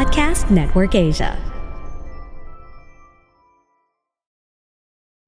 [0.00, 1.38] Podcast Network Asia.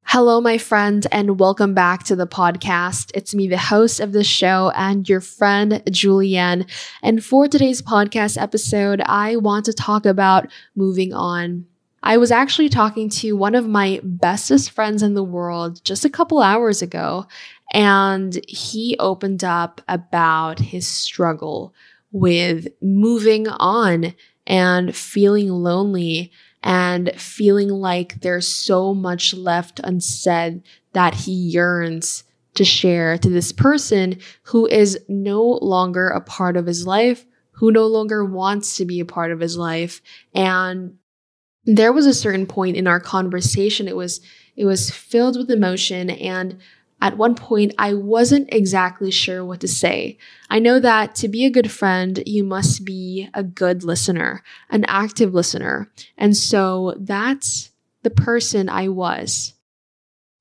[0.04, 3.10] Hello, my friend, and welcome back to the podcast.
[3.14, 6.64] It's me, the host of the show, and your friend, Julienne.
[7.02, 11.66] And for today's podcast episode, I want to talk about moving on.
[12.02, 16.10] I was actually talking to one of my bestest friends in the world just a
[16.10, 17.26] couple hours ago,
[17.74, 21.74] and he opened up about his struggle
[22.10, 24.14] with moving on
[24.46, 30.62] and feeling lonely and feeling like there's so much left unsaid
[30.92, 36.66] that he yearns to share to this person who is no longer a part of
[36.66, 40.02] his life, who no longer wants to be a part of his life.
[40.34, 40.98] And
[41.64, 44.20] there was a certain point in our conversation, it was,
[44.56, 46.58] it was filled with emotion and
[47.02, 50.18] at one point, I wasn't exactly sure what to say.
[50.48, 54.84] I know that to be a good friend, you must be a good listener, an
[54.86, 55.90] active listener.
[56.16, 57.70] And so that's
[58.04, 59.54] the person I was.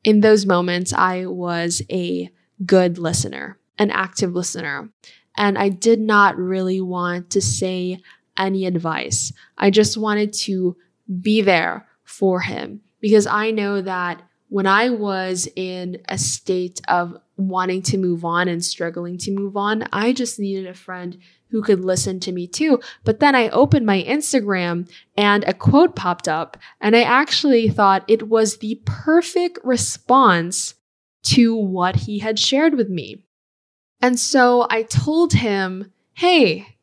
[0.04, 2.30] In those moments, I was a
[2.64, 4.92] good listener, an active listener.
[5.36, 8.02] And I did not really want to say
[8.38, 9.34] any advice.
[9.58, 10.78] I just wanted to
[11.22, 17.16] be there for him because I know that when I was in a state of
[17.38, 21.17] wanting to move on and struggling to move on, I just needed a friend
[21.52, 22.81] who could listen to me too.
[23.05, 28.03] But then I opened my Instagram and a quote popped up, and I actually thought
[28.09, 30.73] it was the perfect response
[31.27, 33.23] to what he had shared with me.
[34.02, 36.76] And so I told him, Hey,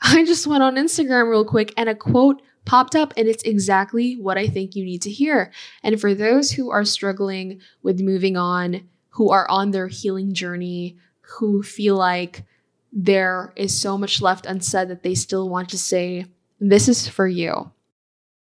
[0.00, 4.14] I just went on Instagram real quick and a quote popped up and it's exactly
[4.14, 5.52] what I think you need to hear.
[5.82, 10.96] And for those who are struggling with moving on, who are on their healing journey,
[11.20, 12.44] who feel like
[12.92, 16.26] there is so much left unsaid that they still want to say,
[16.60, 17.72] this is for you.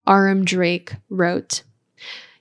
[0.05, 0.43] R.M.
[0.43, 1.63] Drake wrote,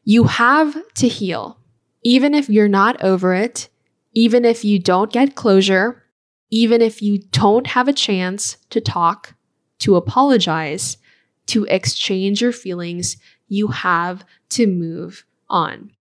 [0.05, 1.59] You have to heal.
[2.03, 3.69] Even if you're not over it,
[4.13, 6.03] even if you don't get closure,
[6.51, 9.35] even if you don't have a chance to talk,
[9.79, 10.99] to apologize,
[11.47, 13.17] to exchange your feelings,
[13.49, 15.93] you have to move on.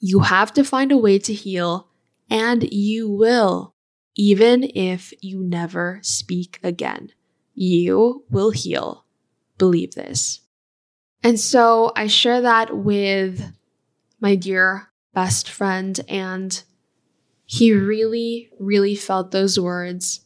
[0.00, 1.88] You have to find a way to heal,
[2.30, 3.74] and you will,
[4.14, 7.10] even if you never speak again.
[7.54, 9.04] You will heal.
[9.56, 10.40] Believe this.
[11.24, 13.52] And so I share that with
[14.20, 16.62] my dear best friend, and
[17.44, 20.20] he really, really felt those words.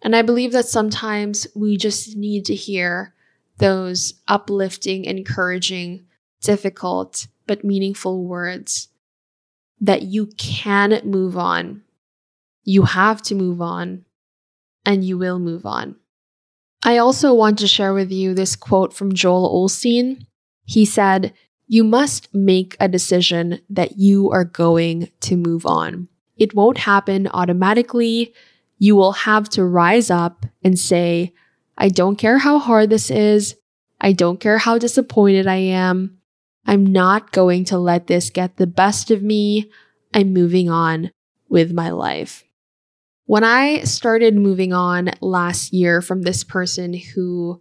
[0.00, 3.14] And I believe that sometimes we just need to hear
[3.58, 6.06] those uplifting, encouraging,
[6.40, 8.88] difficult, but meaningful words
[9.80, 11.82] that you can move on.
[12.64, 14.04] You have to move on,
[14.86, 15.96] and you will move on.
[16.84, 20.26] I also want to share with you this quote from Joel Osteen.
[20.64, 21.32] He said,
[21.66, 26.08] You must make a decision that you are going to move on.
[26.36, 28.32] It won't happen automatically.
[28.78, 31.32] You will have to rise up and say,
[31.76, 33.56] I don't care how hard this is.
[34.00, 36.18] I don't care how disappointed I am.
[36.66, 39.70] I'm not going to let this get the best of me.
[40.14, 41.10] I'm moving on
[41.48, 42.44] with my life.
[43.26, 47.60] When I started moving on last year from this person who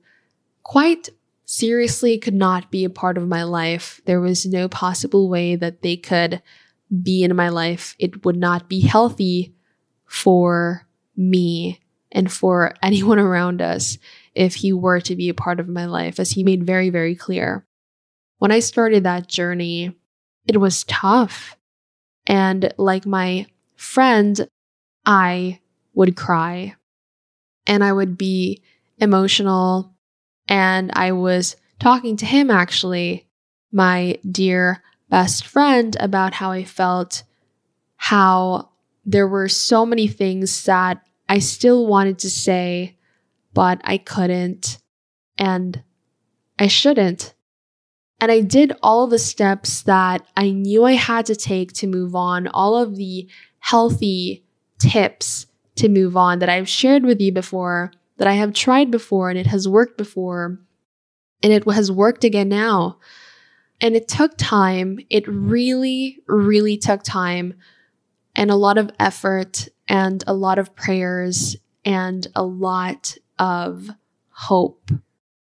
[0.64, 1.10] quite
[1.46, 5.82] seriously could not be a part of my life, there was no possible way that
[5.82, 6.42] they could
[7.04, 7.96] be in my life.
[8.00, 9.54] It would not be healthy
[10.06, 11.81] for me
[12.12, 13.98] and for anyone around us
[14.34, 17.16] if he were to be a part of my life, as he made very, very
[17.16, 17.66] clear.
[18.38, 19.96] When I started that journey,
[20.48, 21.58] it was tough.
[22.26, 24.48] And like my friend,
[25.06, 25.60] I
[25.94, 26.76] would cry
[27.68, 28.62] and I would be
[28.98, 29.94] emotional.
[30.48, 33.28] And I was talking to him, actually,
[33.72, 37.24] my dear best friend, about how I felt,
[37.98, 38.70] how
[39.06, 42.98] there were so many things that I still wanted to say,
[43.54, 44.80] but I couldn't
[45.38, 45.82] and
[46.60, 47.36] I shouldn't.
[48.20, 52.16] And I did all the steps that I knew I had to take to move
[52.16, 53.30] on, all of the
[53.60, 54.44] healthy
[54.78, 55.46] tips
[55.76, 59.40] to move on that I've shared with you before, that I have tried before, and
[59.40, 60.60] it has worked before,
[61.42, 63.00] and it has worked again now.
[63.80, 65.00] And it took time.
[65.10, 67.54] It really, really took time
[68.36, 73.90] and a lot of effort and a lot of prayers and a lot of
[74.30, 74.90] hope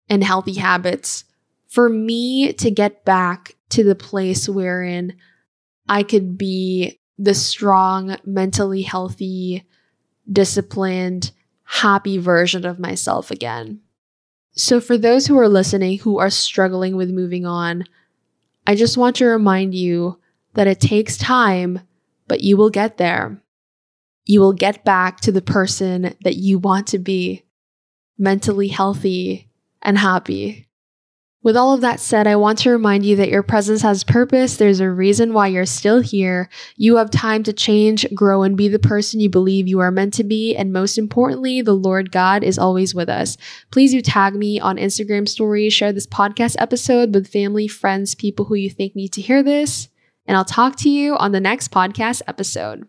[0.09, 1.23] and healthy habits
[1.69, 5.15] for me to get back to the place wherein
[5.89, 9.65] I could be the strong, mentally healthy,
[10.31, 11.31] disciplined,
[11.63, 13.83] happy version of myself again.
[14.57, 17.85] So, for those who are listening who are struggling with moving on,
[18.67, 20.19] I just want to remind you
[20.55, 21.81] that it takes time,
[22.27, 23.41] but you will get there.
[24.25, 27.45] You will get back to the person that you want to be,
[28.19, 29.49] mentally healthy
[29.83, 30.69] and happy.
[31.43, 34.57] With all of that said, I want to remind you that your presence has purpose.
[34.57, 36.49] There's a reason why you're still here.
[36.77, 40.15] You have time to change, grow, and be the person you believe you are meant
[40.15, 40.57] to be.
[40.57, 43.37] And most importantly, the Lord God is always with us.
[43.71, 48.47] Please do tag me on Instagram stories, share this podcast episode with family, friends, people
[48.47, 49.91] who you think need to hear this.
[50.27, 52.89] And I'll talk to you on the next podcast episode.